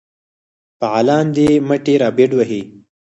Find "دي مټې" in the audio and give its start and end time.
1.35-1.93